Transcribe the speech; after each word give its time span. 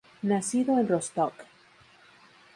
Nacido 0.23 0.79
en 0.79 0.87
Rostock. 0.89 1.35